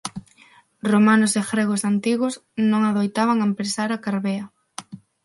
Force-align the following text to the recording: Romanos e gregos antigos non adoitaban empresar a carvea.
Romanos 0.91 1.33
e 1.39 1.41
gregos 1.49 1.81
antigos 1.91 2.33
non 2.71 2.81
adoitaban 2.89 3.45
empresar 3.49 3.89
a 3.91 4.01
carvea. 4.05 4.45